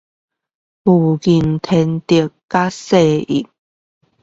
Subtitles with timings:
[0.85, 3.49] 物競天擇與適應